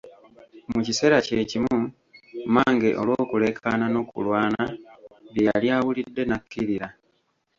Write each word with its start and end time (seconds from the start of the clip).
Mu 0.73 0.79
kiseera 0.85 1.17
kye 1.25 1.41
kimu 1.51 1.75
mmange 2.47 2.89
olw'okuleekaana 3.01 3.85
n'okulwana 3.89 4.63
bye 5.31 5.45
yali 5.47 5.67
awulidde 5.77 6.23
n'akkirira. 6.25 6.87